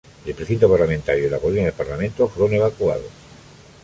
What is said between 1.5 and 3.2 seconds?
del parlamento fueron evacuados.